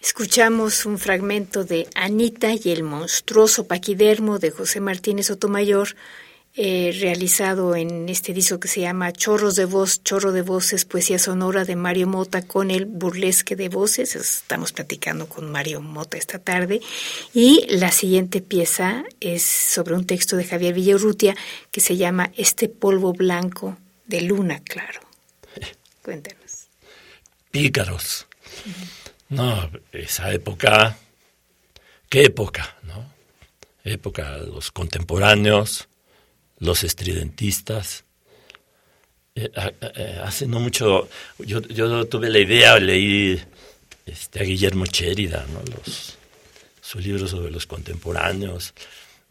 [0.00, 5.96] Escuchamos un fragmento de Anita y el monstruoso paquidermo de José Martínez Sotomayor,
[6.54, 11.18] eh, realizado en este disco que se llama Chorros de Voz, Chorro de Voces, Poesía
[11.18, 14.16] Sonora de Mario Mota con el burlesque de voces.
[14.16, 16.82] Estamos platicando con Mario Mota esta tarde.
[17.32, 21.34] Y la siguiente pieza es sobre un texto de Javier Villarrutia
[21.70, 25.00] que se llama Este polvo blanco de luna, claro.
[26.02, 26.66] Cuéntanos.
[27.50, 28.26] Pícaros.
[29.30, 30.98] No, esa época,
[32.10, 32.76] ¿qué época?
[32.82, 33.10] ¿No?
[33.84, 35.88] Época de los contemporáneos,
[36.62, 38.04] los estridentistas.
[39.34, 41.08] Eh, eh, hace no mucho,
[41.38, 43.40] yo, yo, tuve la idea, leí
[44.06, 45.60] este, a Guillermo Chérida, ¿no?
[45.76, 46.16] los,
[46.80, 48.74] su libro sobre los contemporáneos,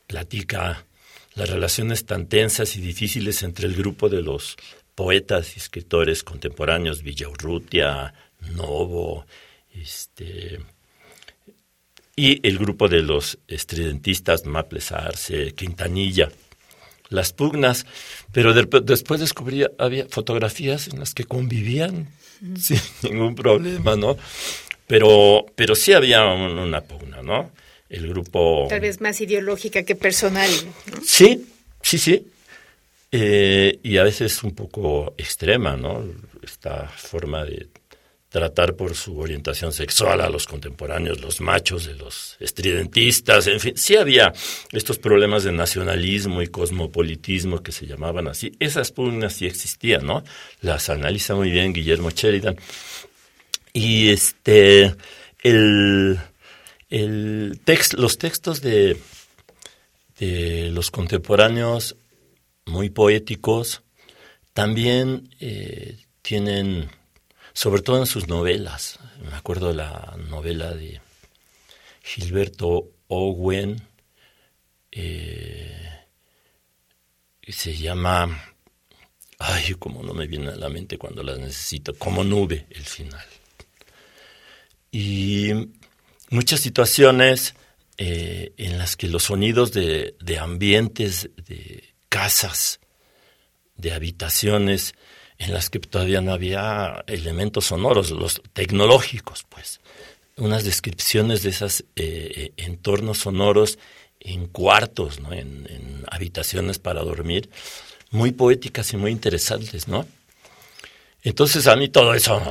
[0.08, 0.86] platica
[1.36, 4.58] las relaciones tan tensas y difíciles entre el grupo de los
[4.94, 8.14] poetas y escritores contemporáneos, Villaurrutia,
[8.56, 9.26] Novo,
[9.74, 10.60] este,
[12.18, 16.30] y el grupo de los estridentistas, Maples Arce, Quintanilla
[17.12, 17.86] las pugnas,
[18.32, 22.08] pero de, después descubrí había fotografías en las que convivían
[22.60, 24.18] sin ningún problema, ¿no?
[24.88, 27.52] Pero, pero sí había un, una pugna, ¿no?
[27.90, 28.68] El grupo...
[28.70, 30.50] Tal vez más ideológica que personal.
[30.92, 31.02] ¿no?
[31.06, 31.46] Sí,
[31.82, 32.26] sí, sí.
[33.12, 36.04] Eh, y a veces un poco extrema, ¿no?
[36.42, 37.68] Esta forma de
[38.32, 43.74] tratar por su orientación sexual a los contemporáneos, los machos de los estridentistas, en fin,
[43.76, 44.32] sí había
[44.72, 48.54] estos problemas de nacionalismo y cosmopolitismo que se llamaban así.
[48.62, 50.24] Esas pugnas sí existían, ¿no?
[50.62, 52.56] Las analiza muy bien Guillermo Sheridan.
[53.74, 54.96] Y este,
[55.44, 56.18] el,
[56.90, 58.96] el text, los textos de,
[60.20, 61.98] de los contemporáneos
[62.66, 63.82] muy poéticos
[64.54, 66.90] también eh, tienen
[67.54, 69.00] sobre todo en sus novelas.
[69.30, 71.02] Me acuerdo de la novela de
[72.04, 73.82] Gilberto Owen,
[74.92, 75.92] eh,
[77.48, 78.56] se llama,
[79.40, 83.26] ay, como no me viene a la mente cuando las necesito, como nube el final.
[84.92, 85.52] Y
[86.30, 87.56] muchas situaciones
[87.98, 92.80] eh, en las que los sonidos de, de ambientes, de casas,
[93.76, 94.96] de habitaciones,
[95.42, 99.82] en las que todavía no había elementos sonoros, los tecnológicos, pues.
[100.38, 103.80] Unas descripciones de esos eh, entornos sonoros
[104.20, 105.34] en cuartos, ¿no?
[105.34, 107.50] En, habitaciones para dormir,
[108.12, 110.06] muy poéticas y muy interesantes, ¿no?
[111.24, 112.42] Entonces a mí todo eso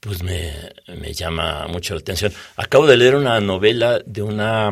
[0.00, 2.32] pues me llama mucho la atención.
[2.56, 4.70] Acabo de leer una novela de una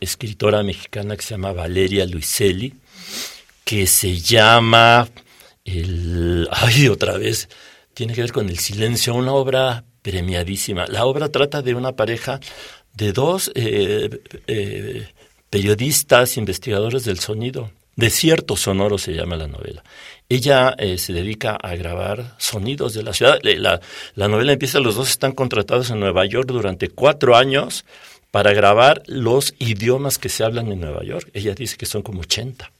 [0.00, 2.74] escritora mexicana que se llama Valeria Luiselli,
[3.64, 5.08] que se llama
[5.68, 7.48] el, ay, otra vez,
[7.94, 10.86] tiene que ver con el silencio, una obra premiadísima.
[10.86, 12.40] La obra trata de una pareja
[12.94, 14.08] de dos eh,
[14.46, 15.08] eh,
[15.50, 17.70] periodistas, investigadores del sonido.
[17.96, 19.82] Desierto sonoro se llama la novela.
[20.28, 23.40] Ella eh, se dedica a grabar sonidos de la ciudad.
[23.42, 23.80] La,
[24.14, 27.84] la novela empieza, los dos están contratados en Nueva York durante cuatro años
[28.30, 31.28] para grabar los idiomas que se hablan en Nueva York.
[31.32, 32.70] Ella dice que son como 80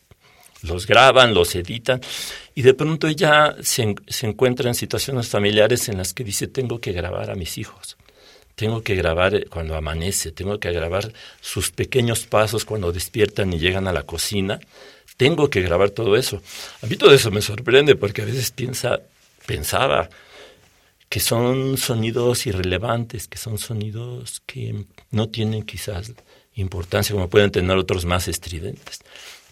[0.63, 2.01] los graban, los editan,
[2.55, 6.81] y de pronto ella se, se, encuentra en situaciones familiares en las que dice, tengo
[6.81, 7.97] que grabar a mis hijos,
[8.55, 13.87] tengo que grabar cuando amanece, tengo que grabar sus pequeños pasos cuando despiertan y llegan
[13.87, 14.59] a la cocina,
[15.17, 16.43] tengo que grabar todo eso.
[16.83, 19.01] A mí todo eso me sorprende porque a veces piensa,
[19.47, 20.09] pensaba
[21.09, 26.13] que son sonidos irrelevantes, que son sonidos que no tienen quizás
[26.55, 29.01] importancia como pueden tener otros más estridentes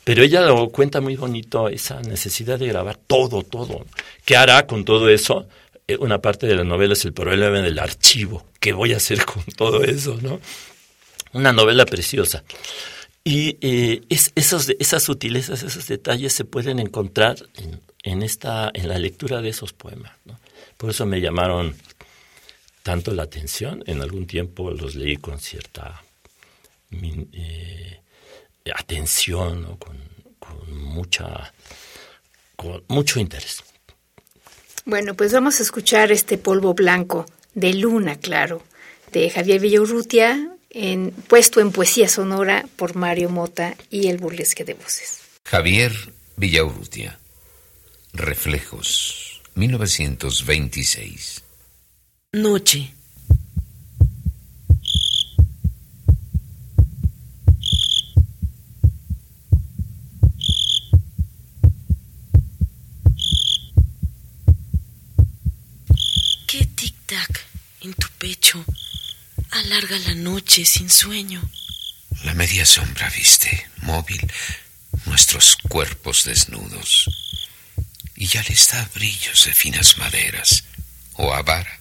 [0.07, 3.85] Pero ella lo cuenta muy bonito, esa necesidad de grabar todo, todo.
[4.25, 5.49] ¿Qué hará con todo eso?
[5.89, 8.47] Eh, una parte de la novela es el problema del archivo.
[8.61, 10.41] ¿Qué voy a hacer con todo eso, no?
[11.33, 12.45] Una novela preciosa.
[13.25, 17.39] Y eh, esas sutilezas, esos detalles se pueden encontrar
[18.05, 20.13] en, esta, en la lectura de esos poemas.
[20.77, 21.75] Por eso me llamaron
[22.85, 23.83] tanto la atención.
[23.89, 26.01] En algún tiempo los leí con cierta
[26.93, 28.01] eh,
[28.75, 29.79] atención, ¿no?
[29.79, 29.99] con,
[30.39, 31.53] con, mucha,
[32.57, 33.63] con mucho interés.
[34.85, 38.63] Bueno, pues vamos a escuchar este polvo blanco de Luna, claro,
[39.13, 44.75] de Javier Villaurrutia, en, puesto en poesía sonora por Mario Mota y el burlesque de
[44.75, 45.21] voces.
[45.45, 45.93] Javier
[46.37, 47.19] Villaurrutia.
[48.13, 51.43] Reflejos, 1926.
[52.33, 52.93] Noche.
[66.47, 67.41] ¿Qué tic-tac
[67.81, 68.65] en tu pecho
[69.77, 71.51] alarga la noche sin sueño?
[72.25, 74.21] La media sombra viste, móvil,
[75.05, 77.11] nuestros cuerpos desnudos.
[78.15, 80.65] Y ya les da brillos de finas maderas,
[81.17, 81.79] o avara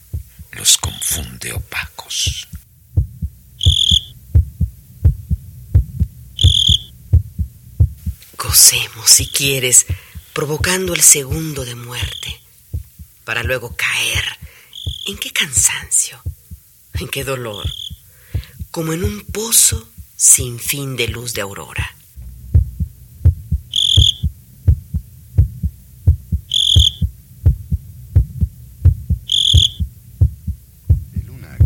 [0.51, 2.49] los confunde opacos.
[8.37, 9.85] Gocemos, si quieres,
[10.33, 12.41] provocando el segundo de muerte,
[13.23, 14.25] para luego caer.
[15.07, 16.21] ¿En qué cansancio?
[16.99, 17.65] ¿En qué dolor?
[18.71, 21.95] Como en un pozo sin fin de luz de aurora.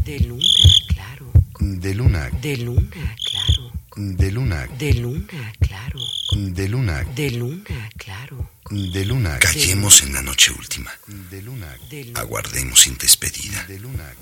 [0.05, 0.41] De luna,
[0.87, 1.31] claro.
[1.59, 2.29] De luna.
[2.41, 3.71] De luna, claro.
[3.95, 4.67] De luna.
[4.79, 5.99] De luna, claro.
[6.35, 7.03] De luna.
[7.15, 8.49] De luna, claro.
[8.69, 9.39] De luna.
[9.39, 10.91] Callemos en la noche última.
[11.07, 11.75] De luna.
[12.15, 13.63] Aguardemos sin despedida.
[13.67, 14.13] De luna.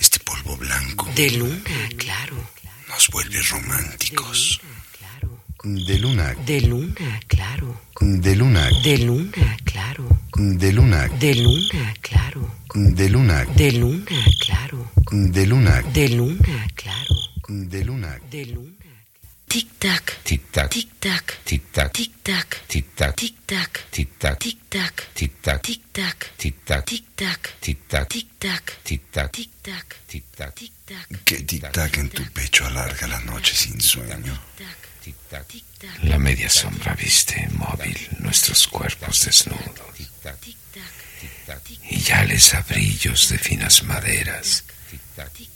[0.00, 1.62] Este polvo blanco De luna,
[1.96, 2.50] claro.
[2.88, 4.60] nos vuelve románticos.
[5.62, 6.34] De luna.
[6.44, 7.80] De luna, claro.
[8.00, 8.68] De luna.
[8.82, 10.08] De luna, claro.
[10.34, 11.08] De luna.
[11.08, 12.54] De luna, claro.
[12.74, 13.44] De luna.
[13.44, 14.90] De luna, claro.
[15.14, 15.82] De luna.
[15.82, 17.16] De luna, claro.
[17.48, 18.18] De luna.
[18.30, 18.77] De luna.
[19.48, 20.18] Tic tac.
[20.24, 20.70] Tic tac.
[20.70, 21.38] Tic tac.
[21.44, 21.92] Tic tac.
[21.92, 22.60] Tic tac.
[22.68, 23.08] Tic tac.
[23.16, 23.86] Tic tac.
[23.90, 24.34] Tic tac.
[24.34, 25.08] Tic tac.
[25.14, 25.64] Tic tac.
[25.64, 26.28] Tic tac.
[26.36, 26.84] Tic tac.
[26.84, 27.48] Tic tac.
[27.64, 28.04] Tic tac.
[28.04, 28.78] Tic tac.
[28.84, 29.44] Tic tac.
[29.44, 29.96] Tic tac.
[30.06, 30.54] Tic tac.
[30.54, 31.08] Tic tac.
[31.24, 34.38] Que tic-tac en tu pecho alarga la noche sin sueño.
[35.02, 35.46] Tic tac.
[35.46, 36.04] Tic tac.
[36.04, 39.94] La media sombra viste, móvil, nuestros cuerpos desnudos.
[39.96, 40.40] Tic tac.
[40.40, 40.56] Tic
[41.46, 41.62] tac.
[41.90, 44.64] Y ya les brillos de finas maderas.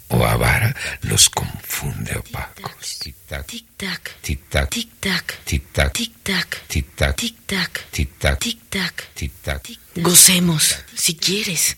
[0.08, 2.98] O avara los confunde opacos.
[2.98, 3.46] Tic tac.
[3.46, 4.20] Tic tac.
[4.20, 4.74] Tic tac.
[4.74, 5.44] Tic tac.
[5.44, 5.92] Tic tac.
[5.92, 6.66] Tic tac.
[6.68, 7.16] Tic tac.
[7.16, 7.90] Tic tac.
[7.90, 8.42] Tic tac.
[8.42, 9.14] Tic tac.
[9.14, 9.70] Tic tac.
[9.96, 11.76] Gocemos, si quieres,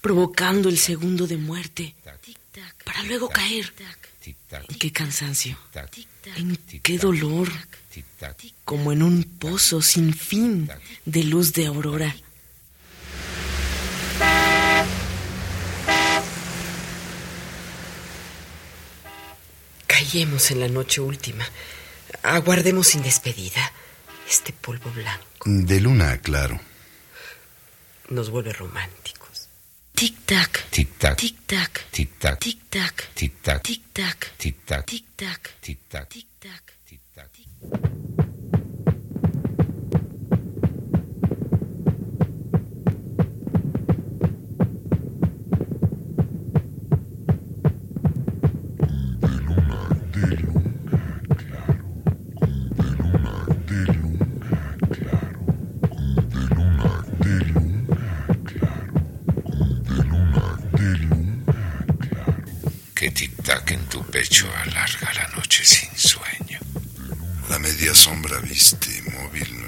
[0.00, 1.94] provocando el segundo de muerte,
[2.84, 3.72] para luego caer.
[4.50, 5.58] ¿En qué cansancio?
[6.36, 7.50] ¿En qué dolor?
[8.64, 10.70] Como en un pozo sin fin
[11.04, 12.14] de luz de aurora.
[19.98, 21.44] Callemos en la noche última.
[22.22, 23.72] Aguardemos sin despedida.
[24.28, 26.60] Este polvo blanco De luna, claro.
[28.08, 29.48] nos vuelve románticos.
[29.96, 30.70] Tic tac.
[30.70, 31.16] Tic tac.
[31.16, 31.90] Tic tac.
[31.90, 32.44] Tic tac.
[32.46, 33.10] Tic tac.
[33.16, 34.32] Tic tac.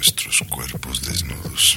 [0.01, 1.77] Nuestros cuerpos desnudos.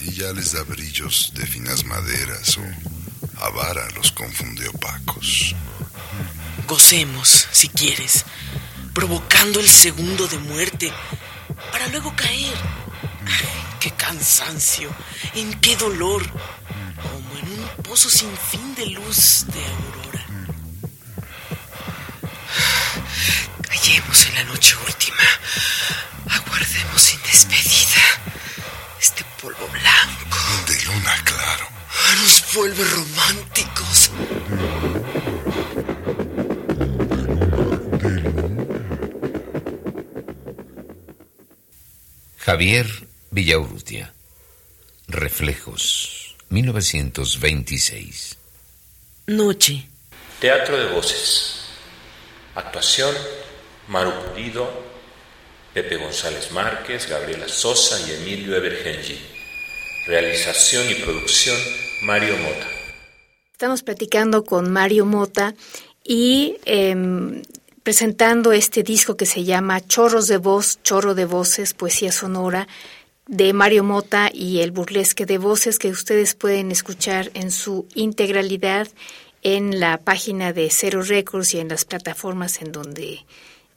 [0.00, 5.54] Y ya les da brillos de finas maderas o avara los confunde opacos.
[6.66, 8.24] Gocemos, si quieres,
[8.94, 10.90] provocando el segundo de muerte,
[11.70, 12.56] para luego caer.
[13.78, 14.88] ¡Qué cansancio!
[15.34, 16.26] ¿En qué dolor?
[17.02, 20.26] Como en un pozo sin fin de luz de aurora.
[23.68, 25.24] Callemos en la noche última.
[29.40, 31.68] Polvo blanco De luna, claro.
[32.22, 34.10] nos vuelve románticos.
[42.38, 42.86] Javier
[43.30, 44.12] Villaurrutia.
[45.06, 48.36] Reflejos, 1926.
[49.26, 49.88] Noche.
[50.40, 51.60] Teatro de voces.
[52.54, 53.14] Actuación,
[53.88, 54.87] Maru Pulido,
[55.72, 59.18] Pepe González Márquez, Gabriela Sosa y Emilio Evergengi.
[60.06, 61.56] Realización y producción,
[62.02, 62.66] Mario Mota.
[63.52, 65.54] Estamos platicando con Mario Mota
[66.04, 67.42] y em,
[67.82, 72.68] presentando este disco que se llama Chorros de Voz, Chorro de Voces, Poesía Sonora,
[73.26, 78.88] de Mario Mota y el burlesque de voces que ustedes pueden escuchar en su integralidad
[79.42, 83.24] en la página de Cero Records y en las plataformas en donde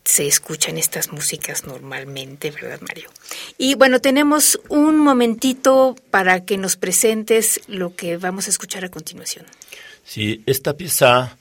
[0.03, 3.09] se escuchan estas músicas normalmente, ¿verdad, Mario?
[3.57, 8.89] Y bueno, tenemos un momentito para que nos presentes lo que vamos a escuchar a
[8.89, 9.45] continuación.
[10.03, 11.37] Sí, esta pieza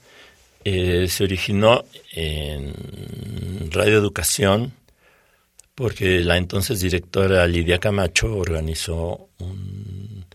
[0.63, 1.83] eh, se originó
[2.13, 4.73] en Radio Educación
[5.73, 10.25] porque la entonces directora Lidia Camacho organizó un,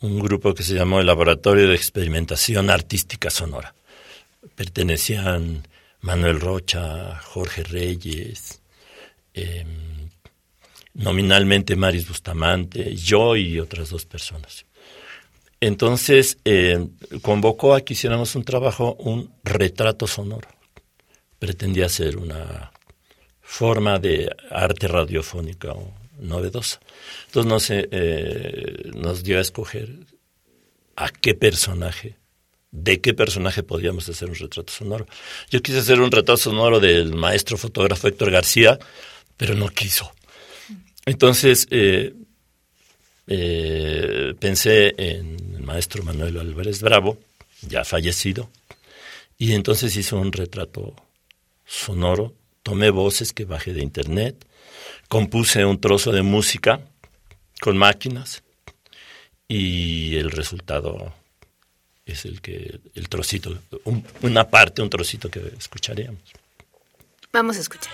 [0.00, 3.74] un grupo que se llamó el Laboratorio de Experimentación Artística Sonora.
[4.54, 5.66] Pertenecían
[6.02, 8.60] Manuel Rocha, Jorge Reyes,
[9.34, 9.64] eh,
[10.94, 14.66] nominalmente Maris Bustamante, yo y otras dos personas.
[15.60, 16.88] Entonces eh,
[17.22, 20.48] convocó a que hiciéramos un trabajo, un retrato sonoro.
[21.38, 22.72] Pretendía ser una
[23.40, 25.72] forma de arte radiofónica
[26.18, 26.80] novedosa.
[27.26, 29.88] Entonces nos, eh, nos dio a escoger
[30.96, 32.16] a qué personaje,
[32.72, 35.06] de qué personaje podíamos hacer un retrato sonoro.
[35.50, 38.78] Yo quise hacer un retrato sonoro del maestro fotógrafo Héctor García,
[39.36, 40.10] pero no quiso.
[41.04, 42.14] Entonces eh,
[43.26, 47.18] eh, pensé en el maestro Manuel Álvarez Bravo,
[47.60, 48.50] ya fallecido,
[49.36, 50.96] y entonces hice un retrato
[51.66, 54.46] sonoro, tomé voces que bajé de internet,
[55.08, 56.80] compuse un trozo de música
[57.60, 58.42] con máquinas
[59.46, 61.12] y el resultado
[62.06, 66.20] es el que el trocito, un, una parte, un trocito que escucharíamos.
[67.32, 67.92] Vamos a escuchar.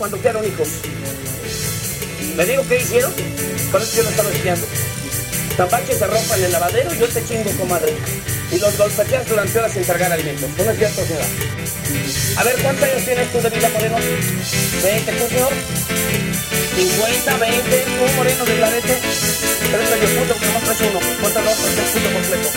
[0.00, 0.66] Cuando quedaron hijos?
[2.34, 3.12] ¿Me digo qué hicieron?
[3.70, 4.66] Por eso yo lo estaba estudiando.
[5.58, 7.92] Tambaches se rompan en el lavadero y yo te chingo, comadre.
[8.50, 10.48] Y los golpeteas durante horas sin cargar alimentos.
[10.56, 11.26] ¿No es cierto, señora?
[12.38, 13.96] A ver, ¿cuántos años tienes tú de vida, Moreno?
[13.98, 15.52] ¿20 tú, señor?
[16.78, 17.84] ¿50, 20?
[17.84, 18.98] ¿Tú, Moreno, de clarete?
[19.70, 21.00] Tres medio punto, porque nomás traes uno.
[21.20, 21.56] ¿Cuántos dos?
[21.76, 22.48] Tres punto completo.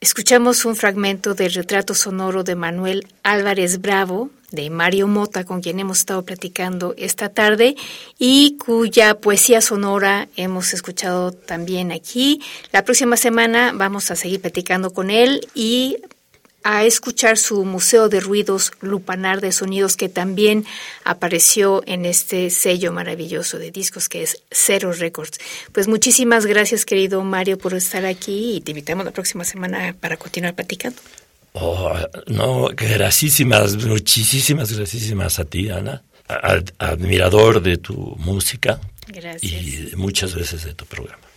[0.00, 5.80] Escuchamos un fragmento del retrato sonoro de Manuel Álvarez Bravo, de Mario Mota, con quien
[5.80, 7.74] hemos estado platicando esta tarde
[8.16, 12.40] y cuya poesía sonora hemos escuchado también aquí.
[12.70, 15.96] La próxima semana vamos a seguir platicando con él y
[16.64, 20.66] a escuchar su Museo de Ruidos Lupanar de Sonidos que también
[21.04, 25.38] apareció en este sello maravilloso de discos que es Cero Records.
[25.72, 30.16] Pues muchísimas gracias querido Mario por estar aquí y te invitamos la próxima semana para
[30.16, 31.00] continuar platicando.
[31.52, 31.92] Oh,
[32.26, 33.40] no, gracias,
[33.84, 36.02] muchísimas gracias a ti, Ana.
[36.78, 38.80] admirador de tu música
[39.40, 41.27] y muchas veces de tu programa.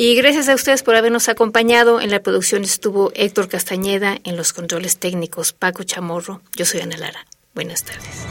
[0.00, 2.00] Y gracias a ustedes por habernos acompañado.
[2.00, 6.40] En la producción estuvo Héctor Castañeda, en los controles técnicos Paco Chamorro.
[6.54, 7.26] Yo soy Ana Lara.
[7.52, 8.24] Buenas tardes.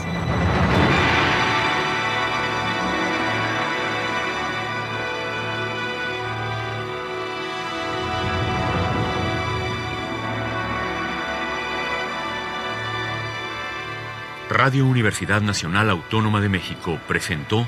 [14.50, 17.68] Radio Universidad Nacional Autónoma de México presentó